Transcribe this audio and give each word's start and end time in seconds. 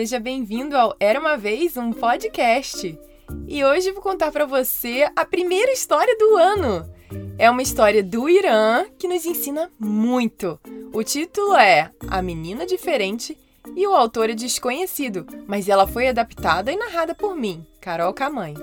seja 0.00 0.18
bem-vindo 0.18 0.78
ao 0.78 0.96
Era 0.98 1.20
uma 1.20 1.36
vez 1.36 1.76
um 1.76 1.92
podcast. 1.92 2.98
E 3.46 3.62
hoje 3.62 3.92
vou 3.92 4.00
contar 4.00 4.32
para 4.32 4.46
você 4.46 5.06
a 5.14 5.26
primeira 5.26 5.70
história 5.72 6.16
do 6.16 6.36
ano. 6.38 6.90
É 7.36 7.50
uma 7.50 7.60
história 7.60 8.02
do 8.02 8.26
Irã 8.26 8.86
que 8.98 9.06
nos 9.06 9.26
ensina 9.26 9.70
muito. 9.78 10.58
O 10.90 11.04
título 11.04 11.54
é 11.54 11.90
A 12.08 12.22
Menina 12.22 12.64
Diferente 12.64 13.36
e 13.76 13.86
o 13.86 13.94
autor 13.94 14.30
é 14.30 14.34
desconhecido, 14.34 15.26
mas 15.46 15.68
ela 15.68 15.86
foi 15.86 16.08
adaptada 16.08 16.72
e 16.72 16.76
narrada 16.76 17.14
por 17.14 17.36
mim, 17.36 17.66
Carol 17.78 18.14
Camãe. 18.14 18.54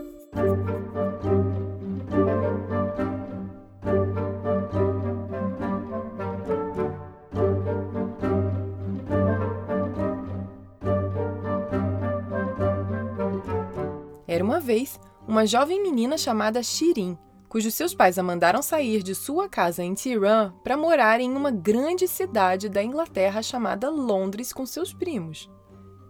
Uma 14.57 14.59
vez 14.59 14.99
uma 15.27 15.45
jovem 15.45 15.83
menina 15.83 16.17
chamada 16.17 16.63
Shirin, 16.63 17.15
cujos 17.47 17.75
seus 17.75 17.93
pais 17.93 18.17
a 18.17 18.23
mandaram 18.23 18.59
sair 18.63 19.03
de 19.03 19.13
sua 19.13 19.47
casa 19.47 19.83
em 19.83 19.93
Tirã 19.93 20.51
para 20.63 20.75
morar 20.75 21.21
em 21.21 21.31
uma 21.31 21.51
grande 21.51 22.07
cidade 22.07 22.67
da 22.67 22.83
Inglaterra 22.83 23.43
chamada 23.43 23.87
Londres 23.87 24.51
com 24.51 24.65
seus 24.65 24.91
primos. 24.91 25.47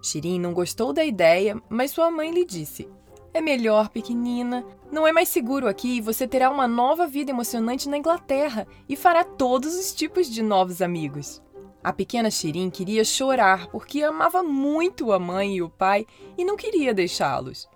Shirin 0.01 0.39
não 0.39 0.53
gostou 0.53 0.93
da 0.93 1.03
ideia, 1.03 1.61
mas 1.67 1.91
sua 1.91 2.09
mãe 2.09 2.31
lhe 2.31 2.45
disse: 2.45 2.87
É 3.33 3.41
melhor, 3.41 3.89
pequenina. 3.89 4.63
Não 4.89 5.05
é 5.05 5.11
mais 5.11 5.27
seguro 5.27 5.67
aqui 5.67 5.97
e 5.97 6.01
você 6.01 6.25
terá 6.25 6.49
uma 6.49 6.69
nova 6.69 7.05
vida 7.05 7.31
emocionante 7.31 7.89
na 7.89 7.97
Inglaterra 7.97 8.65
e 8.87 8.95
fará 8.95 9.25
todos 9.25 9.75
os 9.75 9.93
tipos 9.93 10.29
de 10.29 10.41
novos 10.41 10.81
amigos. 10.81 11.41
A 11.83 11.91
pequena 11.91 12.31
Shirin 12.31 12.69
queria 12.69 13.03
chorar 13.03 13.67
porque 13.67 14.03
amava 14.03 14.41
muito 14.41 15.11
a 15.11 15.19
mãe 15.19 15.57
e 15.57 15.61
o 15.61 15.69
pai 15.69 16.05
e 16.37 16.45
não 16.45 16.55
queria 16.55 16.93
deixá-los. 16.93 17.67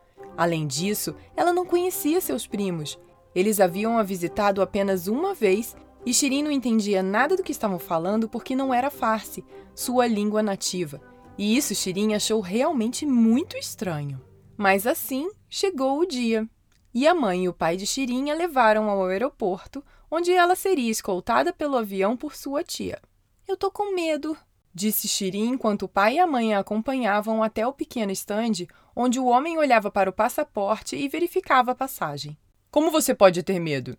Além 0.42 0.66
disso, 0.66 1.16
ela 1.38 1.54
não 1.54 1.64
conhecia 1.64 2.20
seus 2.20 2.48
primos. 2.48 2.98
Eles 3.36 3.60
haviam 3.60 4.00
a 4.00 4.02
visitado 4.02 4.64
apenas 4.64 5.06
uma 5.06 5.36
vez 5.36 5.76
e 6.04 6.12
Shirin 6.12 6.42
não 6.42 6.50
entendia 6.50 7.04
nada 7.04 7.38
do 7.38 7.44
que 7.44 7.52
estavam 7.52 7.78
falando 7.78 8.28
porque 8.28 8.56
não 8.56 8.74
era 8.74 8.90
Farsi, 8.90 9.46
sua 9.76 10.08
língua 10.08 10.42
nativa. 10.42 11.00
E 11.38 11.56
isso 11.56 11.76
Shirin 11.76 12.16
achou 12.16 12.42
realmente 12.42 13.06
muito 13.06 13.56
estranho. 13.56 14.20
Mas 14.58 14.88
assim 14.88 15.30
chegou 15.48 16.00
o 16.00 16.08
dia. 16.08 16.50
E 16.92 17.08
a 17.08 17.14
mãe 17.14 17.44
e 17.44 17.48
o 17.48 17.54
pai 17.54 17.78
de 17.78 17.86
Shirin 17.86 18.32
a 18.32 18.34
levaram 18.34 18.90
ao 18.90 19.06
aeroporto, 19.06 19.84
onde 20.10 20.32
ela 20.32 20.56
seria 20.56 20.90
escoltada 20.90 21.54
pelo 21.54 21.78
avião 21.78 22.18
por 22.18 22.36
sua 22.36 22.64
tia. 22.64 23.00
Eu 23.48 23.56
tô 23.56 23.70
com 23.70 23.94
medo, 23.94 24.36
disse 24.74 25.08
Shirin 25.08 25.50
enquanto 25.50 25.84
o 25.84 25.90
pai 25.90 26.16
e 26.16 26.20
a 26.20 26.28
mãe 26.28 26.54
a 26.54 26.60
acompanhavam 26.60 27.44
até 27.44 27.66
o 27.66 27.74
pequeno 27.74 28.12
estande, 28.12 28.68
onde 28.96 29.20
o 29.20 29.26
homem 29.26 29.58
olhava 29.58 29.92
para 29.92 30.10
o 30.10 30.14
passaporte 30.14 30.96
e 30.96 31.08
verificava 31.08 31.72
a 31.72 31.76
passagem. 31.76 32.38
Como 32.70 32.92
você 32.92 33.14
pode 33.14 33.44
ter 33.44 33.60
medo? 33.60 33.98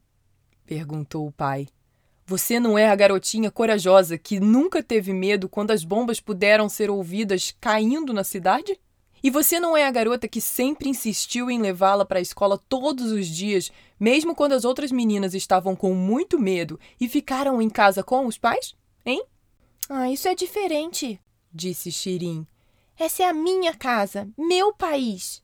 perguntou 0.65 1.27
o 1.27 1.33
pai. 1.33 1.69
Você 2.25 2.59
não 2.59 2.79
é 2.79 2.89
a 2.89 2.95
garotinha 2.95 3.51
corajosa 3.51 4.17
que 4.17 4.41
nunca 4.41 4.83
teve 4.83 5.13
medo 5.13 5.49
quando 5.49 5.73
as 5.73 5.85
bombas 5.85 6.21
puderam 6.21 6.69
ser 6.69 6.89
ouvidas 6.89 7.55
caindo 7.61 8.13
na 8.13 8.25
cidade? 8.25 8.79
E 9.23 9.31
você 9.31 9.61
não 9.61 9.77
é 9.77 9.87
a 9.87 9.91
garota 9.91 10.27
que 10.27 10.41
sempre 10.41 10.89
insistiu 10.89 11.51
em 11.51 11.61
levá-la 11.61 12.05
para 12.05 12.19
a 12.19 12.23
escola 12.23 12.59
todos 12.69 13.13
os 13.13 13.27
dias, 13.27 13.71
mesmo 13.99 14.35
quando 14.35 14.53
as 14.53 14.65
outras 14.65 14.91
meninas 14.91 15.35
estavam 15.35 15.77
com 15.77 15.95
muito 15.95 16.39
medo 16.39 16.79
e 17.01 17.09
ficaram 17.09 17.63
em 17.63 17.69
casa 17.69 18.03
com 18.03 18.27
os 18.27 18.37
pais? 18.37 18.75
Hein? 19.05 19.25
Ah, 19.95 20.11
isso 20.11 20.27
é 20.27 20.35
diferente, 20.35 21.21
disse 21.53 21.93
Shirin. 21.93 22.47
Essa 22.99 23.25
é 23.25 23.27
a 23.27 23.33
minha 23.35 23.75
casa, 23.75 24.27
meu 24.39 24.73
país. 24.73 25.43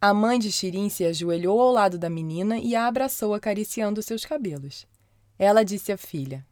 A 0.00 0.14
mãe 0.14 0.38
de 0.38 0.50
Shirin 0.50 0.88
se 0.88 1.04
ajoelhou 1.04 1.60
ao 1.60 1.70
lado 1.70 1.98
da 1.98 2.08
menina 2.08 2.58
e 2.58 2.74
a 2.74 2.86
abraçou 2.86 3.34
acariciando 3.34 4.02
seus 4.02 4.24
cabelos. 4.24 4.86
Ela 5.38 5.62
disse 5.62 5.92
à 5.92 5.98
filha: 5.98 6.46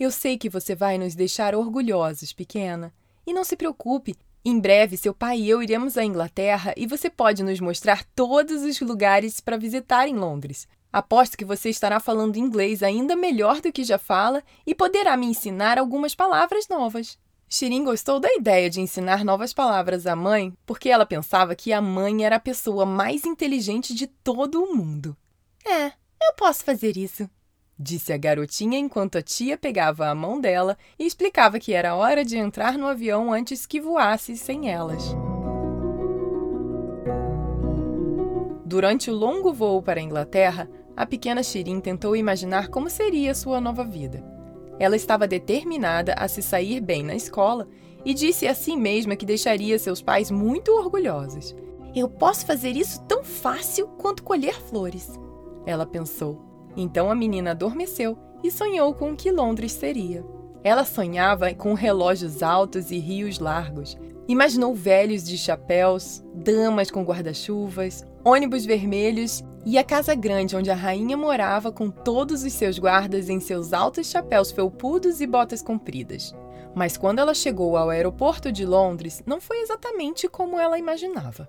Eu 0.00 0.10
sei 0.10 0.38
que 0.38 0.48
você 0.48 0.74
vai 0.74 0.96
nos 0.96 1.14
deixar 1.14 1.54
orgulhosos, 1.54 2.32
pequena. 2.32 2.90
E 3.26 3.34
não 3.34 3.44
se 3.44 3.54
preocupe, 3.54 4.16
em 4.42 4.58
breve 4.58 4.96
seu 4.96 5.12
pai 5.12 5.40
e 5.40 5.50
eu 5.50 5.62
iremos 5.62 5.98
à 5.98 6.04
Inglaterra 6.06 6.72
e 6.74 6.86
você 6.86 7.10
pode 7.10 7.42
nos 7.42 7.60
mostrar 7.60 8.02
todos 8.16 8.62
os 8.62 8.80
lugares 8.80 9.40
para 9.40 9.58
visitar 9.58 10.08
em 10.08 10.16
Londres. 10.16 10.66
Aposto 10.94 11.36
que 11.36 11.44
você 11.44 11.70
estará 11.70 11.98
falando 11.98 12.36
inglês 12.36 12.80
ainda 12.80 13.16
melhor 13.16 13.60
do 13.60 13.72
que 13.72 13.82
já 13.82 13.98
fala 13.98 14.44
e 14.64 14.72
poderá 14.72 15.16
me 15.16 15.26
ensinar 15.26 15.76
algumas 15.76 16.14
palavras 16.14 16.68
novas. 16.68 17.18
Shirin 17.48 17.82
gostou 17.82 18.20
da 18.20 18.32
ideia 18.32 18.70
de 18.70 18.80
ensinar 18.80 19.24
novas 19.24 19.52
palavras 19.52 20.06
à 20.06 20.14
mãe 20.14 20.56
porque 20.64 20.88
ela 20.88 21.04
pensava 21.04 21.56
que 21.56 21.72
a 21.72 21.80
mãe 21.80 22.24
era 22.24 22.36
a 22.36 22.40
pessoa 22.40 22.86
mais 22.86 23.24
inteligente 23.24 23.92
de 23.92 24.06
todo 24.06 24.62
o 24.62 24.72
mundo. 24.72 25.16
É, 25.66 25.86
eu 25.86 26.32
posso 26.36 26.62
fazer 26.62 26.96
isso, 26.96 27.28
disse 27.76 28.12
a 28.12 28.16
garotinha 28.16 28.78
enquanto 28.78 29.18
a 29.18 29.22
tia 29.22 29.58
pegava 29.58 30.06
a 30.06 30.14
mão 30.14 30.40
dela 30.40 30.78
e 30.96 31.04
explicava 31.04 31.58
que 31.58 31.72
era 31.72 31.96
hora 31.96 32.24
de 32.24 32.38
entrar 32.38 32.78
no 32.78 32.86
avião 32.86 33.32
antes 33.32 33.66
que 33.66 33.80
voasse 33.80 34.36
sem 34.36 34.70
elas. 34.70 35.12
Durante 38.64 39.10
o 39.10 39.14
longo 39.14 39.52
voo 39.52 39.82
para 39.82 40.00
a 40.00 40.02
Inglaterra, 40.02 40.68
a 40.96 41.04
pequena 41.04 41.42
Shirin 41.42 41.80
tentou 41.80 42.14
imaginar 42.14 42.68
como 42.68 42.88
seria 42.88 43.34
sua 43.34 43.60
nova 43.60 43.84
vida. 43.84 44.24
Ela 44.78 44.96
estava 44.96 45.26
determinada 45.26 46.14
a 46.14 46.28
se 46.28 46.42
sair 46.42 46.80
bem 46.80 47.02
na 47.02 47.14
escola 47.14 47.68
e 48.04 48.12
disse 48.12 48.46
a 48.46 48.54
si 48.54 48.76
mesma 48.76 49.16
que 49.16 49.26
deixaria 49.26 49.78
seus 49.78 50.02
pais 50.02 50.30
muito 50.30 50.72
orgulhosos. 50.72 51.54
Eu 51.94 52.08
posso 52.08 52.44
fazer 52.44 52.76
isso 52.76 53.00
tão 53.02 53.22
fácil 53.22 53.86
quanto 53.98 54.22
colher 54.22 54.54
flores. 54.54 55.18
Ela 55.64 55.86
pensou. 55.86 56.42
Então 56.76 57.10
a 57.10 57.14
menina 57.14 57.52
adormeceu 57.52 58.18
e 58.42 58.50
sonhou 58.50 58.92
com 58.94 59.12
o 59.12 59.16
que 59.16 59.30
Londres 59.30 59.72
seria. 59.72 60.24
Ela 60.62 60.84
sonhava 60.84 61.54
com 61.54 61.74
relógios 61.74 62.42
altos 62.42 62.90
e 62.90 62.98
rios 62.98 63.38
largos. 63.38 63.96
Imaginou 64.26 64.74
velhos 64.74 65.22
de 65.24 65.36
chapéus, 65.36 66.24
damas 66.34 66.90
com 66.90 67.04
guarda-chuvas, 67.04 68.04
ônibus 68.24 68.64
vermelhos 68.64 69.44
e 69.66 69.78
a 69.78 69.84
casa 69.84 70.14
grande 70.14 70.54
onde 70.54 70.70
a 70.70 70.74
rainha 70.74 71.16
morava 71.16 71.72
com 71.72 71.90
todos 71.90 72.44
os 72.44 72.52
seus 72.52 72.78
guardas 72.78 73.28
em 73.28 73.40
seus 73.40 73.72
altos 73.72 74.06
chapéus 74.06 74.50
felpudos 74.50 75.20
e 75.20 75.26
botas 75.26 75.62
compridas. 75.62 76.34
Mas 76.74 76.96
quando 76.96 77.20
ela 77.20 77.34
chegou 77.34 77.76
ao 77.76 77.88
aeroporto 77.88 78.52
de 78.52 78.66
Londres, 78.66 79.22
não 79.24 79.40
foi 79.40 79.60
exatamente 79.60 80.28
como 80.28 80.58
ela 80.58 80.78
imaginava. 80.78 81.48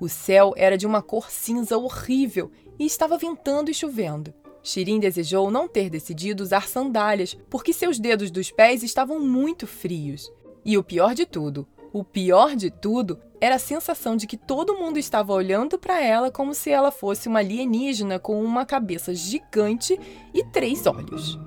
O 0.00 0.08
céu 0.08 0.52
era 0.56 0.76
de 0.76 0.86
uma 0.86 1.00
cor 1.00 1.30
cinza 1.30 1.78
horrível 1.78 2.50
e 2.78 2.86
estava 2.86 3.16
ventando 3.16 3.70
e 3.70 3.74
chovendo. 3.74 4.34
Shirin 4.62 4.98
desejou 4.98 5.50
não 5.50 5.68
ter 5.68 5.90
decidido 5.90 6.42
usar 6.42 6.66
sandálias, 6.66 7.36
porque 7.50 7.72
seus 7.72 7.98
dedos 7.98 8.30
dos 8.30 8.50
pés 8.50 8.82
estavam 8.82 9.20
muito 9.20 9.66
frios. 9.66 10.32
E 10.64 10.78
o 10.78 10.82
pior 10.82 11.14
de 11.14 11.26
tudo, 11.26 11.68
o 11.94 12.02
pior 12.02 12.56
de 12.56 12.72
tudo 12.72 13.20
era 13.40 13.54
a 13.54 13.58
sensação 13.58 14.16
de 14.16 14.26
que 14.26 14.36
todo 14.36 14.74
mundo 14.74 14.98
estava 14.98 15.32
olhando 15.32 15.78
para 15.78 16.02
ela 16.02 16.28
como 16.28 16.52
se 16.52 16.68
ela 16.68 16.90
fosse 16.90 17.28
uma 17.28 17.38
alienígena 17.38 18.18
com 18.18 18.42
uma 18.42 18.66
cabeça 18.66 19.14
gigante 19.14 19.96
e 20.34 20.44
três 20.46 20.88
olhos. 20.88 21.38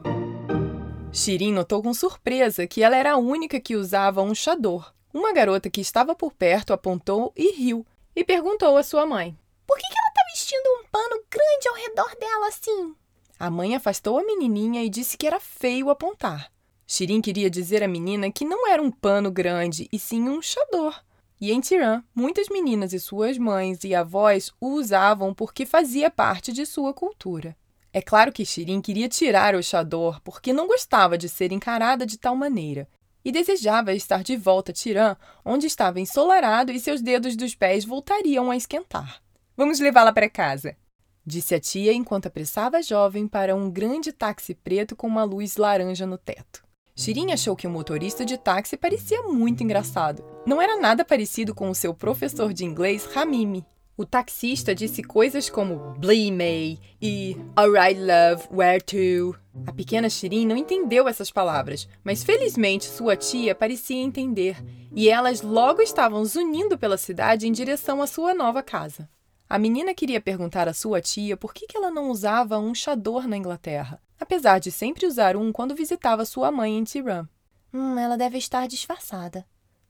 Shirin 1.11 1.51
notou 1.51 1.83
com 1.83 1.93
surpresa 1.93 2.65
que 2.65 2.81
ela 2.81 2.95
era 2.95 3.11
a 3.11 3.17
única 3.17 3.59
que 3.59 3.75
usava 3.75 4.21
um 4.21 4.33
chador. 4.33 4.93
Uma 5.13 5.33
garota 5.33 5.69
que 5.69 5.81
estava 5.81 6.15
por 6.15 6.31
perto 6.31 6.71
apontou 6.71 7.33
e 7.35 7.51
riu 7.51 7.85
e 8.15 8.23
perguntou 8.23 8.77
à 8.77 8.83
sua 8.83 9.05
mãe: 9.05 9.37
Por 9.67 9.75
que, 9.77 9.83
que 9.85 9.97
ela 9.99 10.07
está 10.07 10.21
vestindo 10.31 10.67
um 10.79 10.85
pano 10.89 11.23
grande 11.29 11.67
ao 11.67 11.75
redor 11.75 12.15
dela 12.17 12.47
assim? 12.47 12.95
A 13.37 13.49
mãe 13.51 13.75
afastou 13.75 14.17
a 14.17 14.23
menininha 14.23 14.81
e 14.81 14.89
disse 14.89 15.17
que 15.17 15.27
era 15.27 15.41
feio 15.41 15.89
apontar. 15.89 16.49
Shirin 16.89 17.19
queria 17.19 17.49
dizer 17.49 17.83
à 17.83 17.87
menina 17.87 18.31
que 18.31 18.45
não 18.45 18.65
era 18.65 18.81
um 18.81 18.89
pano 18.89 19.29
grande, 19.29 19.89
e 19.91 19.99
sim 19.99 20.29
um 20.29 20.41
chador. 20.41 20.95
E 21.39 21.51
em 21.51 21.59
Tirã, 21.59 22.01
muitas 22.15 22.47
meninas 22.47 22.93
e 22.93 22.99
suas 22.99 23.37
mães 23.37 23.83
e 23.83 23.93
avós 23.93 24.51
o 24.59 24.69
usavam 24.69 25.33
porque 25.33 25.65
fazia 25.65 26.09
parte 26.09 26.53
de 26.53 26.65
sua 26.65 26.93
cultura. 26.93 27.55
É 27.91 28.01
claro 28.01 28.31
que 28.31 28.45
Shirin 28.45 28.79
queria 28.79 29.09
tirar 29.09 29.53
o 29.53 29.61
chador 29.61 30.21
porque 30.21 30.53
não 30.53 30.65
gostava 30.65 31.17
de 31.17 31.27
ser 31.27 31.51
encarada 31.51 32.05
de 32.05 32.17
tal 32.17 32.35
maneira 32.35 32.87
e 33.23 33.31
desejava 33.33 33.93
estar 33.93 34.23
de 34.23 34.37
volta 34.37 34.71
a 34.71 34.73
Tirã, 34.73 35.17
onde 35.43 35.67
estava 35.67 35.99
ensolarado 35.99 36.71
e 36.71 36.79
seus 36.79 37.01
dedos 37.01 37.35
dos 37.35 37.53
pés 37.53 37.83
voltariam 37.83 38.49
a 38.49 38.55
esquentar. 38.55 39.21
Vamos 39.57 39.81
levá-la 39.81 40.13
para 40.13 40.29
casa, 40.29 40.77
disse 41.25 41.53
a 41.53 41.59
tia 41.59 41.91
enquanto 41.91 42.27
apressava 42.27 42.77
a 42.77 42.81
jovem 42.81 43.27
para 43.27 43.53
um 43.53 43.69
grande 43.69 44.13
táxi 44.13 44.55
preto 44.55 44.95
com 44.95 45.07
uma 45.07 45.25
luz 45.25 45.57
laranja 45.57 46.05
no 46.05 46.17
teto. 46.17 46.66
Shirin 46.97 47.31
achou 47.31 47.55
que 47.55 47.67
o 47.67 47.69
motorista 47.69 48.25
de 48.25 48.39
táxi 48.39 48.75
parecia 48.75 49.21
muito 49.21 49.61
engraçado. 49.61 50.25
Não 50.47 50.59
era 50.59 50.81
nada 50.81 51.05
parecido 51.05 51.53
com 51.53 51.69
o 51.69 51.75
seu 51.75 51.93
professor 51.93 52.51
de 52.51 52.65
inglês, 52.65 53.05
Ramimi. 53.05 53.63
O 53.95 54.03
taxista 54.03 54.73
disse 54.73 55.03
coisas 55.03 55.47
como 55.47 55.93
Blee 55.99 56.31
May 56.31 56.79
e 56.99 57.37
Alright 57.55 57.99
Love, 57.99 58.47
Where 58.51 58.81
to? 58.81 59.37
A 59.67 59.71
pequena 59.71 60.09
Shirin 60.09 60.47
não 60.47 60.57
entendeu 60.57 61.07
essas 61.07 61.29
palavras, 61.29 61.87
mas 62.03 62.23
felizmente 62.23 62.85
sua 62.85 63.15
tia 63.15 63.53
parecia 63.53 64.01
entender, 64.01 64.57
e 64.91 65.07
elas 65.07 65.43
logo 65.43 65.83
estavam 65.83 66.25
zunindo 66.25 66.79
pela 66.79 66.97
cidade 66.97 67.47
em 67.47 67.51
direção 67.51 68.01
à 68.01 68.07
sua 68.07 68.33
nova 68.33 68.63
casa. 68.63 69.07
A 69.49 69.57
menina 69.57 69.93
queria 69.93 70.19
perguntar 70.19 70.67
à 70.67 70.73
sua 70.73 70.99
tia 70.99 71.37
por 71.37 71.53
que 71.53 71.65
ela 71.73 71.89
não 71.89 72.09
usava 72.09 72.59
um 72.59 72.75
chador 72.75 73.25
na 73.27 73.37
Inglaterra, 73.37 74.01
apesar 74.19 74.59
de 74.59 74.69
sempre 74.71 75.05
usar 75.05 75.37
um 75.37 75.53
quando 75.53 75.73
visitava 75.73 76.25
sua 76.25 76.51
mãe 76.51 76.77
em 76.77 76.83
Tirã. 76.83 77.25
Hum, 77.73 77.97
ela 77.97 78.17
deve 78.17 78.37
estar 78.37 78.67
disfarçada, 78.67 79.45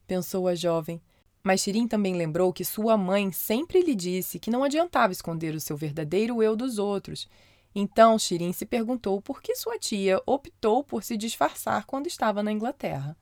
pensou 0.05 0.47
a 0.47 0.53
jovem. 0.53 1.01
Mas 1.43 1.61
Shirin 1.61 1.87
também 1.87 2.15
lembrou 2.15 2.53
que 2.53 2.63
sua 2.63 2.97
mãe 2.97 3.31
sempre 3.31 3.81
lhe 3.81 3.95
disse 3.95 4.37
que 4.37 4.51
não 4.51 4.63
adiantava 4.63 5.13
esconder 5.13 5.55
o 5.55 5.61
seu 5.61 5.75
verdadeiro 5.75 6.43
eu 6.43 6.55
dos 6.55 6.77
outros. 6.77 7.27
Então 7.73 8.19
Shirin 8.19 8.53
se 8.53 8.65
perguntou 8.65 9.21
por 9.21 9.41
que 9.41 9.55
sua 9.55 9.79
tia 9.79 10.21
optou 10.25 10.83
por 10.83 11.03
se 11.03 11.17
disfarçar 11.17 11.85
quando 11.85 12.05
estava 12.05 12.43
na 12.43 12.51
Inglaterra. 12.51 13.17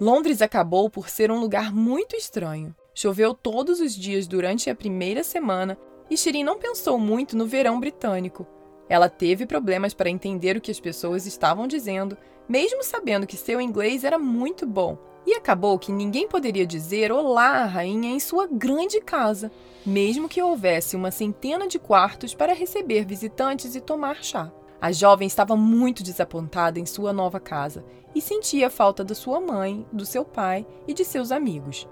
Londres 0.00 0.40
acabou 0.40 0.88
por 0.88 1.10
ser 1.10 1.30
um 1.30 1.38
lugar 1.38 1.74
muito 1.74 2.16
estranho. 2.16 2.74
Choveu 2.94 3.34
todos 3.34 3.80
os 3.80 3.94
dias 3.94 4.26
durante 4.26 4.70
a 4.70 4.74
primeira 4.74 5.22
semana 5.22 5.76
e 6.08 6.16
Shirin 6.16 6.42
não 6.42 6.58
pensou 6.58 6.98
muito 6.98 7.36
no 7.36 7.46
verão 7.46 7.78
britânico. 7.78 8.46
Ela 8.88 9.10
teve 9.10 9.44
problemas 9.44 9.92
para 9.92 10.08
entender 10.08 10.56
o 10.56 10.60
que 10.60 10.70
as 10.70 10.80
pessoas 10.80 11.26
estavam 11.26 11.66
dizendo, 11.66 12.16
mesmo 12.48 12.82
sabendo 12.82 13.26
que 13.26 13.36
seu 13.36 13.60
inglês 13.60 14.02
era 14.02 14.18
muito 14.18 14.66
bom. 14.66 14.96
E 15.26 15.34
acabou 15.34 15.78
que 15.78 15.92
ninguém 15.92 16.26
poderia 16.26 16.66
dizer 16.66 17.12
olá 17.12 17.58
à 17.58 17.66
rainha 17.66 18.10
em 18.10 18.18
sua 18.18 18.46
grande 18.46 19.02
casa, 19.02 19.52
mesmo 19.84 20.30
que 20.30 20.40
houvesse 20.40 20.96
uma 20.96 21.10
centena 21.10 21.68
de 21.68 21.78
quartos 21.78 22.32
para 22.32 22.54
receber 22.54 23.04
visitantes 23.04 23.74
e 23.74 23.82
tomar 23.82 24.24
chá. 24.24 24.50
A 24.80 24.92
jovem 24.92 25.26
estava 25.26 25.56
muito 25.56 26.02
desapontada 26.02 26.80
em 26.80 26.86
sua 26.86 27.12
nova 27.12 27.38
casa 27.38 27.84
e 28.14 28.20
sentia 28.20 28.70
falta 28.70 29.04
da 29.04 29.14
sua 29.14 29.40
mãe, 29.40 29.86
do 29.92 30.06
seu 30.06 30.24
pai 30.24 30.66
e 30.88 30.94
de 30.94 31.04
seus 31.04 31.30
amigos. 31.30 31.86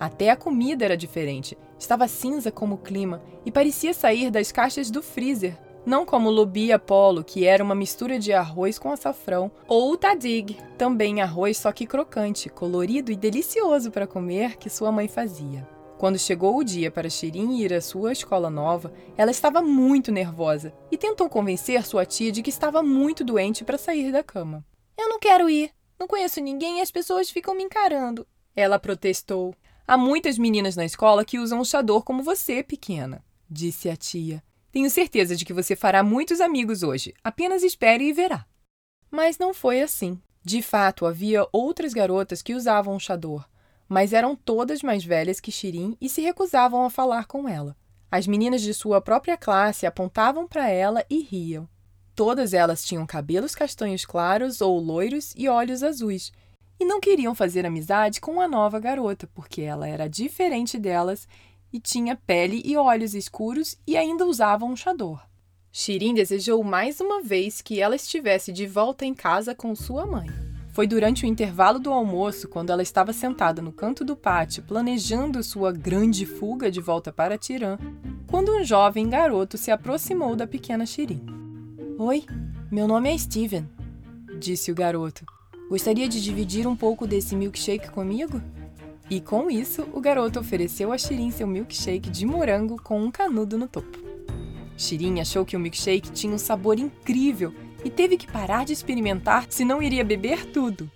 Até 0.00 0.30
a 0.30 0.36
comida 0.36 0.84
era 0.84 0.96
diferente, 0.96 1.56
estava 1.78 2.08
cinza 2.08 2.50
como 2.50 2.76
o 2.76 2.78
clima 2.78 3.22
e 3.44 3.52
parecia 3.52 3.92
sair 3.92 4.30
das 4.30 4.50
caixas 4.50 4.90
do 4.90 5.02
freezer, 5.02 5.56
não 5.84 6.06
como 6.06 6.28
o 6.28 6.32
lobi 6.32 6.72
apolo, 6.72 7.22
que 7.22 7.44
era 7.44 7.62
uma 7.62 7.74
mistura 7.74 8.18
de 8.18 8.32
arroz 8.32 8.78
com 8.78 8.90
açafrão, 8.90 9.50
ou 9.68 9.92
o 9.92 9.96
tadig, 9.96 10.56
também 10.78 11.20
arroz 11.20 11.58
só 11.58 11.70
que 11.70 11.86
crocante, 11.86 12.48
colorido 12.48 13.12
e 13.12 13.16
delicioso 13.16 13.90
para 13.90 14.06
comer 14.06 14.56
que 14.56 14.70
sua 14.70 14.90
mãe 14.90 15.06
fazia. 15.06 15.68
Quando 16.02 16.18
chegou 16.18 16.58
o 16.58 16.64
dia 16.64 16.90
para 16.90 17.08
Shirin 17.08 17.58
ir 17.58 17.72
à 17.72 17.80
sua 17.80 18.10
escola 18.10 18.50
nova, 18.50 18.92
ela 19.16 19.30
estava 19.30 19.62
muito 19.62 20.10
nervosa 20.10 20.74
e 20.90 20.98
tentou 20.98 21.28
convencer 21.28 21.86
sua 21.86 22.04
tia 22.04 22.32
de 22.32 22.42
que 22.42 22.50
estava 22.50 22.82
muito 22.82 23.22
doente 23.22 23.62
para 23.62 23.78
sair 23.78 24.10
da 24.10 24.20
cama. 24.20 24.66
Eu 24.98 25.08
não 25.08 25.20
quero 25.20 25.48
ir. 25.48 25.70
Não 26.00 26.08
conheço 26.08 26.40
ninguém 26.40 26.80
e 26.80 26.80
as 26.80 26.90
pessoas 26.90 27.30
ficam 27.30 27.54
me 27.54 27.62
encarando. 27.62 28.26
Ela 28.56 28.80
protestou. 28.80 29.54
Há 29.86 29.96
muitas 29.96 30.38
meninas 30.38 30.74
na 30.74 30.84
escola 30.84 31.24
que 31.24 31.38
usam 31.38 31.60
o 31.60 31.64
chador 31.64 32.02
como 32.02 32.20
você, 32.20 32.64
pequena, 32.64 33.24
disse 33.48 33.88
a 33.88 33.94
tia. 33.94 34.42
Tenho 34.72 34.90
certeza 34.90 35.36
de 35.36 35.44
que 35.44 35.52
você 35.52 35.76
fará 35.76 36.02
muitos 36.02 36.40
amigos 36.40 36.82
hoje. 36.82 37.14
Apenas 37.22 37.62
espere 37.62 38.08
e 38.08 38.12
verá. 38.12 38.44
Mas 39.08 39.38
não 39.38 39.54
foi 39.54 39.80
assim. 39.80 40.20
De 40.42 40.62
fato, 40.62 41.06
havia 41.06 41.46
outras 41.52 41.94
garotas 41.94 42.42
que 42.42 42.56
usavam 42.56 42.96
o 42.96 43.00
chador, 43.00 43.48
mas 43.92 44.14
eram 44.14 44.34
todas 44.34 44.82
mais 44.82 45.04
velhas 45.04 45.38
que 45.38 45.52
Shirin 45.52 45.98
e 46.00 46.08
se 46.08 46.22
recusavam 46.22 46.82
a 46.82 46.88
falar 46.88 47.26
com 47.26 47.46
ela. 47.46 47.76
As 48.10 48.26
meninas 48.26 48.62
de 48.62 48.72
sua 48.72 49.02
própria 49.02 49.36
classe 49.36 49.84
apontavam 49.84 50.48
para 50.48 50.66
ela 50.66 51.04
e 51.10 51.20
riam. 51.20 51.68
Todas 52.14 52.54
elas 52.54 52.82
tinham 52.82 53.04
cabelos 53.04 53.54
castanhos 53.54 54.06
claros 54.06 54.62
ou 54.62 54.78
loiros 54.78 55.34
e 55.36 55.46
olhos 55.46 55.82
azuis, 55.82 56.32
e 56.80 56.86
não 56.86 57.00
queriam 57.00 57.34
fazer 57.34 57.66
amizade 57.66 58.18
com 58.18 58.40
a 58.40 58.48
nova 58.48 58.80
garota, 58.80 59.28
porque 59.34 59.60
ela 59.60 59.86
era 59.86 60.08
diferente 60.08 60.78
delas 60.78 61.28
e 61.70 61.78
tinha 61.78 62.16
pele 62.16 62.62
e 62.64 62.78
olhos 62.78 63.14
escuros 63.14 63.76
e 63.86 63.94
ainda 63.94 64.24
usava 64.24 64.64
um 64.64 64.74
chador. 64.74 65.20
Shirin 65.70 66.14
desejou 66.14 66.64
mais 66.64 66.98
uma 66.98 67.22
vez 67.22 67.60
que 67.60 67.78
ela 67.78 67.96
estivesse 67.96 68.52
de 68.52 68.66
volta 68.66 69.04
em 69.04 69.12
casa 69.12 69.54
com 69.54 69.74
sua 69.74 70.06
mãe. 70.06 70.51
Foi 70.72 70.86
durante 70.86 71.24
o 71.24 71.28
intervalo 71.28 71.78
do 71.78 71.92
almoço, 71.92 72.48
quando 72.48 72.70
ela 72.70 72.82
estava 72.82 73.12
sentada 73.12 73.60
no 73.60 73.70
canto 73.70 74.06
do 74.06 74.16
pátio, 74.16 74.62
planejando 74.62 75.42
sua 75.42 75.70
grande 75.70 76.24
fuga 76.24 76.70
de 76.70 76.80
volta 76.80 77.12
para 77.12 77.36
Tirã, 77.36 77.76
quando 78.26 78.56
um 78.56 78.64
jovem 78.64 79.06
garoto 79.06 79.58
se 79.58 79.70
aproximou 79.70 80.34
da 80.34 80.46
pequena 80.46 80.86
Shirin. 80.86 81.20
Oi, 81.98 82.24
meu 82.70 82.88
nome 82.88 83.12
é 83.12 83.18
Steven, 83.18 83.68
disse 84.38 84.72
o 84.72 84.74
garoto. 84.74 85.26
Gostaria 85.68 86.08
de 86.08 86.22
dividir 86.22 86.66
um 86.66 86.74
pouco 86.74 87.06
desse 87.06 87.36
milkshake 87.36 87.90
comigo? 87.90 88.40
E 89.10 89.20
com 89.20 89.50
isso, 89.50 89.86
o 89.92 90.00
garoto 90.00 90.40
ofereceu 90.40 90.90
a 90.90 90.96
Shirin 90.96 91.30
seu 91.30 91.46
milkshake 91.46 92.08
de 92.08 92.24
morango 92.24 92.80
com 92.82 92.98
um 92.98 93.10
canudo 93.10 93.58
no 93.58 93.68
topo. 93.68 93.98
Shirin 94.78 95.20
achou 95.20 95.44
que 95.44 95.54
o 95.54 95.60
milkshake 95.60 96.10
tinha 96.12 96.34
um 96.34 96.38
sabor 96.38 96.78
incrível 96.78 97.52
e 97.84 97.90
teve 97.90 98.16
que 98.16 98.30
parar 98.30 98.64
de 98.64 98.72
experimentar, 98.72 99.46
senão 99.50 99.82
iria 99.82 100.04
beber 100.04 100.46
tudo. 100.46 100.90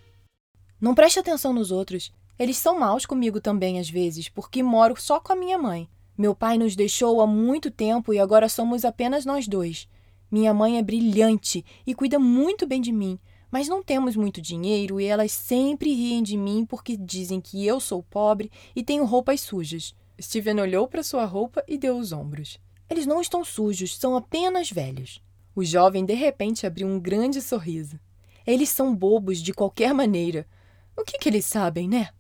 Não 0.80 0.94
preste 0.94 1.18
atenção 1.18 1.52
nos 1.52 1.70
outros. 1.70 2.12
Eles 2.38 2.56
são 2.58 2.78
maus 2.78 3.06
comigo 3.06 3.40
também 3.40 3.78
às 3.78 3.88
vezes, 3.88 4.28
porque 4.28 4.62
moro 4.62 5.00
só 5.00 5.18
com 5.18 5.32
a 5.32 5.36
minha 5.36 5.56
mãe. 5.56 5.88
Meu 6.16 6.34
pai 6.34 6.58
nos 6.58 6.76
deixou 6.76 7.20
há 7.20 7.26
muito 7.26 7.70
tempo 7.70 8.12
e 8.12 8.18
agora 8.18 8.48
somos 8.48 8.84
apenas 8.84 9.24
nós 9.24 9.48
dois. 9.48 9.88
Minha 10.30 10.52
mãe 10.52 10.78
é 10.78 10.82
brilhante 10.82 11.64
e 11.86 11.94
cuida 11.94 12.18
muito 12.18 12.66
bem 12.66 12.80
de 12.80 12.92
mim, 12.92 13.18
mas 13.50 13.68
não 13.68 13.82
temos 13.82 14.16
muito 14.16 14.40
dinheiro 14.40 15.00
e 15.00 15.04
elas 15.04 15.32
sempre 15.32 15.92
riem 15.92 16.22
de 16.22 16.36
mim 16.36 16.66
porque 16.66 16.96
dizem 16.96 17.40
que 17.40 17.66
eu 17.66 17.80
sou 17.80 18.02
pobre 18.02 18.50
e 18.74 18.82
tenho 18.82 19.04
roupas 19.04 19.40
sujas. 19.40 19.94
Steven 20.20 20.60
olhou 20.60 20.88
para 20.88 21.02
sua 21.02 21.24
roupa 21.24 21.62
e 21.68 21.78
deu 21.78 21.98
os 21.98 22.12
ombros. 22.12 22.58
Eles 22.88 23.06
não 23.06 23.20
estão 23.20 23.44
sujos, 23.44 23.96
são 23.96 24.16
apenas 24.16 24.70
velhos. 24.70 25.20
O 25.56 25.64
jovem 25.64 26.04
de 26.04 26.12
repente 26.12 26.66
abriu 26.66 26.86
um 26.86 27.00
grande 27.00 27.40
sorriso. 27.40 27.98
Eles 28.46 28.68
são 28.68 28.94
bobos 28.94 29.38
de 29.40 29.54
qualquer 29.54 29.94
maneira. 29.94 30.46
O 30.94 31.02
que, 31.02 31.16
que 31.16 31.30
eles 31.30 31.46
sabem, 31.46 31.88
né? 31.88 32.10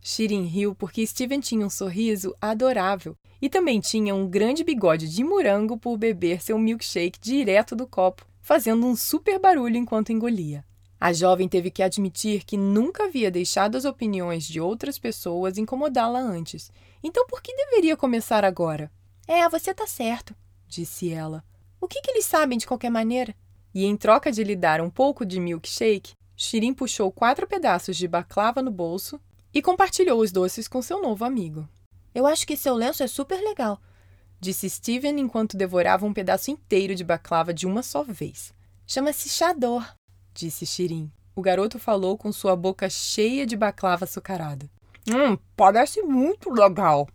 Shirin 0.00 0.44
riu 0.44 0.76
porque 0.76 1.04
Steven 1.04 1.40
tinha 1.40 1.66
um 1.66 1.70
sorriso 1.70 2.36
adorável 2.40 3.16
e 3.42 3.48
também 3.48 3.80
tinha 3.80 4.14
um 4.14 4.28
grande 4.28 4.62
bigode 4.62 5.08
de 5.08 5.24
morango 5.24 5.76
por 5.76 5.98
beber 5.98 6.40
seu 6.40 6.56
milkshake 6.56 7.18
direto 7.20 7.74
do 7.74 7.84
copo, 7.84 8.24
fazendo 8.40 8.86
um 8.86 8.94
super 8.94 9.40
barulho 9.40 9.76
enquanto 9.76 10.12
engolia. 10.12 10.64
A 11.00 11.12
jovem 11.12 11.48
teve 11.48 11.72
que 11.72 11.82
admitir 11.82 12.44
que 12.44 12.56
nunca 12.56 13.06
havia 13.06 13.28
deixado 13.28 13.76
as 13.76 13.84
opiniões 13.84 14.44
de 14.44 14.60
outras 14.60 15.00
pessoas 15.00 15.58
incomodá-la 15.58 16.20
antes. 16.20 16.70
Então 17.02 17.26
por 17.26 17.42
que 17.42 17.52
deveria 17.56 17.96
começar 17.96 18.44
agora? 18.44 18.88
É, 19.26 19.48
você 19.48 19.74
tá 19.74 19.84
certo, 19.84 20.32
disse 20.68 21.10
ela. 21.10 21.42
O 21.84 21.86
que, 21.86 22.00
que 22.00 22.12
eles 22.12 22.24
sabem 22.24 22.56
de 22.56 22.66
qualquer 22.66 22.88
maneira? 22.88 23.34
E 23.74 23.84
em 23.84 23.94
troca 23.94 24.32
de 24.32 24.42
lhe 24.42 24.56
dar 24.56 24.80
um 24.80 24.88
pouco 24.88 25.22
de 25.22 25.38
milkshake, 25.38 26.14
Shirin 26.34 26.72
puxou 26.72 27.12
quatro 27.12 27.46
pedaços 27.46 27.94
de 27.94 28.08
baklava 28.08 28.62
no 28.62 28.70
bolso 28.70 29.20
e 29.52 29.60
compartilhou 29.60 30.18
os 30.18 30.32
doces 30.32 30.66
com 30.66 30.80
seu 30.80 31.02
novo 31.02 31.26
amigo. 31.26 31.68
Eu 32.14 32.26
acho 32.26 32.46
que 32.46 32.56
seu 32.56 32.74
lenço 32.74 33.02
é 33.02 33.06
super 33.06 33.38
legal, 33.38 33.78
disse 34.40 34.70
Steven 34.70 35.20
enquanto 35.20 35.58
devorava 35.58 36.06
um 36.06 36.14
pedaço 36.14 36.50
inteiro 36.50 36.94
de 36.94 37.04
baklava 37.04 37.52
de 37.52 37.66
uma 37.66 37.82
só 37.82 38.02
vez. 38.02 38.54
Chama-se 38.86 39.28
chador, 39.28 39.86
disse 40.32 40.64
Shirin. 40.64 41.12
O 41.36 41.42
garoto 41.42 41.78
falou 41.78 42.16
com 42.16 42.32
sua 42.32 42.56
boca 42.56 42.88
cheia 42.88 43.44
de 43.44 43.58
baklava 43.58 44.06
açucarada. 44.06 44.70
Hum, 45.06 45.36
parece 45.54 46.00
muito 46.00 46.48
legal, 46.50 47.06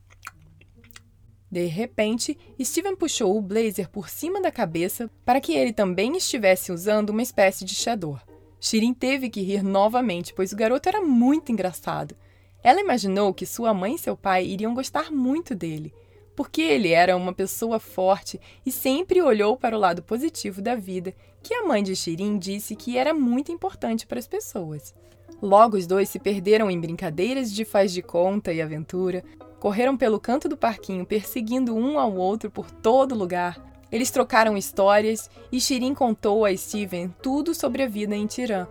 de 1.51 1.65
repente, 1.65 2.37
Steven 2.61 2.95
puxou 2.95 3.35
o 3.35 3.41
blazer 3.41 3.89
por 3.89 4.07
cima 4.07 4.39
da 4.39 4.51
cabeça 4.51 5.09
para 5.25 5.41
que 5.41 5.53
ele 5.53 5.73
também 5.73 6.15
estivesse 6.15 6.71
usando 6.71 7.09
uma 7.09 7.23
espécie 7.23 7.65
de 7.65 7.73
chador. 7.73 8.21
Shirin 8.59 8.93
teve 8.93 9.29
que 9.29 9.41
rir 9.41 9.63
novamente, 9.63 10.33
pois 10.33 10.51
o 10.51 10.55
garoto 10.55 10.87
era 10.87 11.01
muito 11.01 11.51
engraçado. 11.51 12.15
Ela 12.61 12.81
imaginou 12.81 13.33
que 13.33 13.45
sua 13.45 13.73
mãe 13.73 13.95
e 13.95 13.99
seu 13.99 14.15
pai 14.15 14.45
iriam 14.45 14.75
gostar 14.75 15.11
muito 15.11 15.55
dele, 15.55 15.93
porque 16.35 16.61
ele 16.61 16.89
era 16.89 17.17
uma 17.17 17.33
pessoa 17.33 17.79
forte 17.79 18.39
e 18.65 18.71
sempre 18.71 19.21
olhou 19.21 19.57
para 19.57 19.75
o 19.75 19.79
lado 19.79 20.03
positivo 20.03 20.61
da 20.61 20.75
vida, 20.75 21.15
que 21.41 21.53
a 21.53 21.63
mãe 21.63 21.81
de 21.81 21.95
Shirin 21.95 22.37
disse 22.37 22.75
que 22.75 22.97
era 22.97 23.13
muito 23.13 23.51
importante 23.51 24.05
para 24.05 24.19
as 24.19 24.27
pessoas. 24.27 24.93
Logo, 25.41 25.77
os 25.77 25.87
dois 25.87 26.09
se 26.09 26.19
perderam 26.19 26.69
em 26.69 26.79
brincadeiras 26.79 27.51
de 27.51 27.63
faz 27.63 27.93
de 27.93 28.01
conta 28.01 28.51
e 28.51 28.61
aventura, 28.61 29.23
correram 29.59 29.97
pelo 29.97 30.19
canto 30.19 30.47
do 30.47 30.57
parquinho 30.57 31.05
perseguindo 31.05 31.75
um 31.75 31.99
ao 31.99 32.15
outro 32.15 32.49
por 32.49 32.71
todo 32.71 33.15
lugar. 33.15 33.59
Eles 33.91 34.11
trocaram 34.11 34.55
histórias 34.55 35.29
e 35.51 35.59
Shirin 35.59 35.93
contou 35.93 36.45
a 36.45 36.55
Steven 36.55 37.13
tudo 37.21 37.53
sobre 37.53 37.83
a 37.83 37.87
vida 37.87 38.15
em 38.15 38.25
Tirã. 38.27 38.67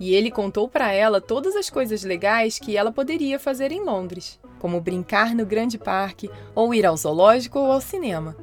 E 0.00 0.14
ele 0.14 0.30
contou 0.30 0.68
para 0.68 0.92
ela 0.92 1.20
todas 1.20 1.54
as 1.54 1.70
coisas 1.70 2.02
legais 2.02 2.58
que 2.58 2.76
ela 2.76 2.90
poderia 2.90 3.38
fazer 3.38 3.70
em 3.70 3.84
Londres, 3.84 4.40
como 4.58 4.80
brincar 4.80 5.34
no 5.34 5.46
grande 5.46 5.78
parque 5.78 6.30
ou 6.54 6.74
ir 6.74 6.84
ao 6.84 6.96
zoológico 6.96 7.58
ou 7.58 7.70
ao 7.70 7.80
cinema. 7.80 8.36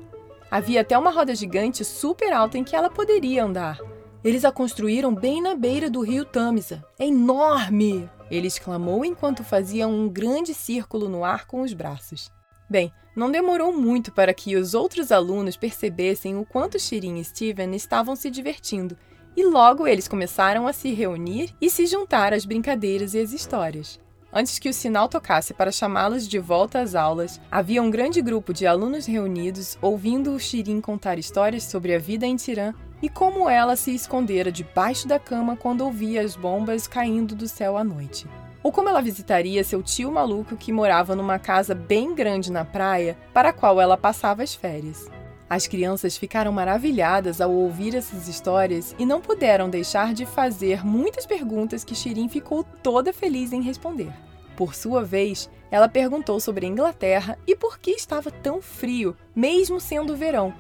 Havia 0.50 0.82
até 0.82 0.98
uma 0.98 1.12
roda 1.12 1.36
gigante 1.36 1.84
super 1.84 2.32
alta 2.32 2.58
em 2.58 2.63
que 2.63 2.75
ela 2.75 2.89
poderia 2.89 3.44
andar. 3.44 3.79
Eles 4.21 4.43
a 4.43 4.51
construíram 4.51 5.15
bem 5.15 5.41
na 5.41 5.55
beira 5.55 5.89
do 5.89 6.01
rio 6.01 6.25
Tamisa. 6.25 6.83
É 6.99 7.07
enorme! 7.07 8.09
Ele 8.29 8.47
exclamou 8.47 9.05
enquanto 9.05 9.45
fazia 9.45 9.88
um 9.88 10.09
grande 10.09 10.53
círculo 10.53 11.07
no 11.07 11.23
ar 11.23 11.47
com 11.47 11.61
os 11.61 11.73
braços. 11.73 12.29
Bem, 12.69 12.91
não 13.15 13.31
demorou 13.31 13.71
muito 13.71 14.11
para 14.11 14.33
que 14.33 14.57
os 14.57 14.73
outros 14.73 15.11
alunos 15.11 15.55
percebessem 15.55 16.38
o 16.38 16.45
quanto 16.45 16.77
Shirin 16.77 17.17
e 17.17 17.23
Steven 17.23 17.73
estavam 17.75 18.15
se 18.15 18.29
divertindo, 18.29 18.95
e 19.35 19.43
logo 19.45 19.88
eles 19.88 20.07
começaram 20.07 20.67
a 20.67 20.73
se 20.73 20.93
reunir 20.93 21.55
e 21.61 21.69
se 21.69 21.88
juntar 21.88 22.33
às 22.33 22.45
brincadeiras 22.45 23.13
e 23.13 23.19
às 23.19 23.31
histórias. 23.31 23.99
Antes 24.31 24.59
que 24.59 24.69
o 24.69 24.73
sinal 24.73 25.07
tocasse 25.07 25.53
para 25.53 25.71
chamá-los 25.71 26.27
de 26.27 26.38
volta 26.38 26.81
às 26.81 26.93
aulas, 26.93 27.41
havia 27.49 27.81
um 27.81 27.89
grande 27.89 28.21
grupo 28.21 28.53
de 28.53 28.67
alunos 28.67 29.07
reunidos 29.07 29.77
ouvindo 29.81 30.33
o 30.33 30.39
Shirin 30.39 30.81
contar 30.81 31.17
histórias 31.17 31.63
sobre 31.63 31.95
a 31.95 31.99
vida 31.99 32.27
em 32.27 32.35
Tirã 32.35 32.73
e 33.01 33.10
como 33.10 33.50
ela 33.50 33.75
se 33.75 33.94
escondera 33.94 34.51
debaixo 34.51 35.08
da 35.08 35.20
cama 35.20 35.56
quando 35.56 35.82
ouvia 35.82 36.22
as 36.22 36.36
bombas 36.36 36.88
caindo 36.88 37.36
do 37.36 37.48
céu 37.48 37.77
à 37.77 37.84
noite. 37.84 38.27
Ou 38.62 38.72
como 38.72 38.89
ela 38.89 39.01
visitaria 39.01 39.63
seu 39.63 39.82
tio 39.82 40.12
maluco 40.12 40.58
que 40.58 40.72
morava 40.72 41.15
numa 41.15 41.39
casa 41.39 41.74
bem 41.74 42.13
grande 42.13 42.51
na 42.51 42.65
praia 42.65 43.18
para 43.34 43.50
a 43.50 43.53
qual 43.53 43.79
ela 43.79 43.98
passava 43.98 44.44
as 44.44 44.53
férias. 44.53 45.10
As 45.50 45.65
crianças 45.65 46.15
ficaram 46.15 46.51
maravilhadas 46.51 47.41
ao 47.41 47.51
ouvir 47.51 47.96
essas 47.96 48.27
histórias 48.27 48.94
e 49.00 49.06
não 49.06 49.20
puderam 49.20 49.70
deixar 49.70 50.13
de 50.13 50.25
fazer 50.25 50.86
muitas 50.86 51.25
perguntas 51.25 51.84
que 51.84 51.96
Shirin 51.96 52.29
ficou 52.29 52.63
toda 52.63 53.12
feliz 53.12 53.51
em 53.51 53.62
responder. 53.62 54.12
Por 54.56 54.75
sua 54.75 55.03
vez, 55.03 55.50
ela 55.72 55.88
perguntou 55.88 56.39
sobre 56.39 56.65
a 56.65 56.70
Inglaterra 56.70 57.39
e 57.48 57.56
por 57.56 57.79
que 57.79 57.91
estava 57.91 58.29
tão 58.29 58.62
frio, 58.62 59.15
mesmo 59.36 59.79
sendo 59.79 60.15
verão, 60.15 60.53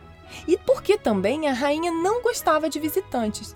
e 0.47 0.57
por 0.57 0.81
que 0.81 0.97
também 0.97 1.47
a 1.47 1.53
rainha 1.53 1.91
não 1.91 2.21
gostava 2.21 2.69
de 2.69 2.79
visitantes. 2.79 3.55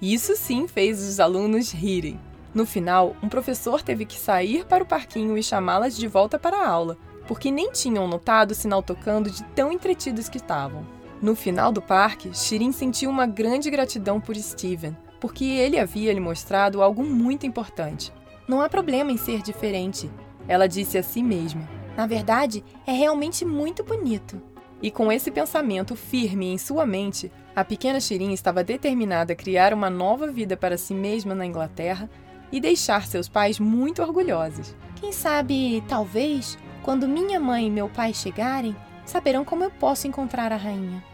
Isso 0.00 0.34
sim 0.36 0.66
fez 0.66 1.00
os 1.06 1.20
alunos 1.20 1.72
rirem. 1.72 2.18
No 2.54 2.66
final, 2.66 3.16
um 3.22 3.28
professor 3.28 3.82
teve 3.82 4.04
que 4.04 4.18
sair 4.18 4.64
para 4.64 4.82
o 4.82 4.86
parquinho 4.86 5.36
e 5.38 5.42
chamá-las 5.42 5.96
de 5.96 6.08
volta 6.08 6.38
para 6.38 6.56
a 6.56 6.68
aula 6.68 6.96
porque 7.30 7.48
nem 7.48 7.70
tinham 7.70 8.08
notado 8.08 8.50
o 8.50 8.54
sinal 8.56 8.82
tocando 8.82 9.30
de 9.30 9.44
tão 9.54 9.70
entretidos 9.70 10.28
que 10.28 10.38
estavam. 10.38 10.84
No 11.22 11.36
final 11.36 11.70
do 11.70 11.80
parque, 11.80 12.36
Shirin 12.36 12.72
sentiu 12.72 13.08
uma 13.08 13.24
grande 13.24 13.70
gratidão 13.70 14.20
por 14.20 14.34
Steven, 14.34 14.96
porque 15.20 15.44
ele 15.44 15.78
havia 15.78 16.12
lhe 16.12 16.18
mostrado 16.18 16.82
algo 16.82 17.04
muito 17.04 17.46
importante. 17.46 18.12
Não 18.48 18.60
há 18.60 18.68
problema 18.68 19.12
em 19.12 19.16
ser 19.16 19.42
diferente, 19.42 20.10
ela 20.48 20.66
disse 20.66 20.98
a 20.98 21.04
si 21.04 21.22
mesma. 21.22 21.68
Na 21.96 22.04
verdade, 22.04 22.64
é 22.84 22.90
realmente 22.90 23.44
muito 23.44 23.84
bonito. 23.84 24.42
E 24.82 24.90
com 24.90 25.12
esse 25.12 25.30
pensamento 25.30 25.94
firme 25.94 26.46
em 26.46 26.58
sua 26.58 26.86
mente, 26.86 27.30
a 27.54 27.64
pequena 27.64 28.00
Shirin 28.00 28.32
estava 28.32 28.64
determinada 28.64 29.32
a 29.32 29.36
criar 29.36 29.74
uma 29.74 29.90
nova 29.90 30.26
vida 30.28 30.56
para 30.56 30.78
si 30.78 30.94
mesma 30.94 31.34
na 31.34 31.44
Inglaterra 31.44 32.08
e 32.50 32.60
deixar 32.60 33.06
seus 33.06 33.28
pais 33.28 33.58
muito 33.58 34.02
orgulhosos. 34.02 34.74
Quem 34.96 35.12
sabe, 35.12 35.82
talvez, 35.88 36.58
quando 36.82 37.08
minha 37.08 37.38
mãe 37.38 37.66
e 37.66 37.70
meu 37.70 37.88
pai 37.88 38.14
chegarem, 38.14 38.74
saberão 39.04 39.44
como 39.44 39.64
eu 39.64 39.70
posso 39.70 40.06
encontrar 40.06 40.52
a 40.52 40.56
rainha. 40.56 41.04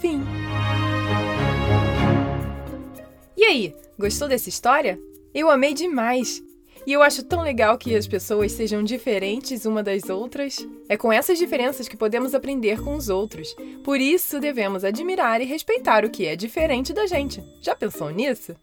Fim. 0.00 0.22
E 3.36 3.44
aí, 3.44 3.74
gostou 3.98 4.28
dessa 4.28 4.48
história? 4.48 4.98
Eu 5.32 5.50
amei 5.50 5.72
demais! 5.72 6.42
E 6.86 6.92
eu 6.92 7.02
acho 7.02 7.24
tão 7.24 7.42
legal 7.42 7.76
que 7.76 7.96
as 7.96 8.06
pessoas 8.06 8.52
sejam 8.52 8.84
diferentes 8.84 9.66
uma 9.66 9.82
das 9.82 10.08
outras. 10.08 10.64
É 10.88 10.96
com 10.96 11.12
essas 11.12 11.36
diferenças 11.36 11.88
que 11.88 11.96
podemos 11.96 12.32
aprender 12.32 12.80
com 12.80 12.94
os 12.94 13.08
outros. 13.08 13.56
Por 13.82 14.00
isso, 14.00 14.38
devemos 14.38 14.84
admirar 14.84 15.40
e 15.40 15.44
respeitar 15.44 16.04
o 16.04 16.10
que 16.10 16.26
é 16.26 16.36
diferente 16.36 16.92
da 16.92 17.06
gente. 17.06 17.42
Já 17.60 17.74
pensou 17.74 18.10
nisso? 18.10 18.54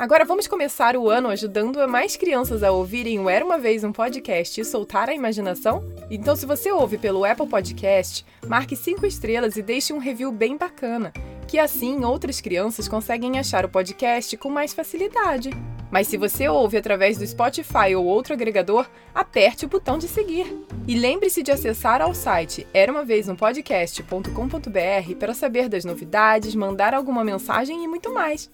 Agora 0.00 0.24
vamos 0.24 0.46
começar 0.46 0.96
o 0.96 1.10
ano 1.10 1.28
ajudando 1.28 1.86
mais 1.86 2.16
crianças 2.16 2.62
a 2.62 2.72
ouvirem 2.72 3.18
o 3.20 3.28
Era 3.28 3.44
uma 3.44 3.58
Vez 3.58 3.84
um 3.84 3.92
Podcast 3.92 4.58
e 4.58 4.64
soltar 4.64 5.10
a 5.10 5.14
imaginação? 5.14 5.84
Então, 6.10 6.34
se 6.34 6.46
você 6.46 6.72
ouve 6.72 6.96
pelo 6.96 7.22
Apple 7.22 7.46
Podcast, 7.46 8.24
marque 8.46 8.74
5 8.74 9.04
estrelas 9.04 9.58
e 9.58 9.62
deixe 9.62 9.92
um 9.92 9.98
review 9.98 10.32
bem 10.32 10.56
bacana, 10.56 11.12
que 11.46 11.58
assim 11.58 12.02
outras 12.02 12.40
crianças 12.40 12.88
conseguem 12.88 13.38
achar 13.38 13.62
o 13.66 13.68
podcast 13.68 14.34
com 14.38 14.48
mais 14.48 14.72
facilidade. 14.72 15.50
Mas 15.90 16.06
se 16.06 16.16
você 16.16 16.48
ouve 16.48 16.78
através 16.78 17.18
do 17.18 17.26
Spotify 17.26 17.94
ou 17.94 18.06
outro 18.06 18.32
agregador, 18.32 18.88
aperte 19.14 19.66
o 19.66 19.68
botão 19.68 19.98
de 19.98 20.08
seguir. 20.08 20.46
E 20.88 20.98
lembre-se 20.98 21.42
de 21.42 21.52
acessar 21.52 22.00
ao 22.00 22.14
site 22.14 22.66
era 22.72 22.90
uma 22.90 23.04
vez 23.04 23.28
um 23.28 23.36
podcast.com.br 23.36 25.14
para 25.18 25.34
saber 25.34 25.68
das 25.68 25.84
novidades, 25.84 26.54
mandar 26.54 26.94
alguma 26.94 27.22
mensagem 27.22 27.84
e 27.84 27.86
muito 27.86 28.10
mais. 28.14 28.50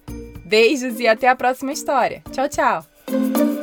Beijos 0.47 0.99
e 0.99 1.07
até 1.07 1.27
a 1.27 1.35
próxima 1.35 1.73
história. 1.73 2.23
Tchau, 2.31 2.47
tchau! 2.47 3.56